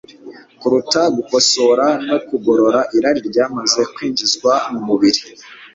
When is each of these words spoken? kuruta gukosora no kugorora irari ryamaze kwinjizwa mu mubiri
kuruta 0.59 1.01
gukosora 1.15 1.85
no 2.09 2.17
kugorora 2.27 2.79
irari 2.97 3.21
ryamaze 3.29 3.81
kwinjizwa 3.93 4.51
mu 4.71 4.79
mubiri 4.87 5.21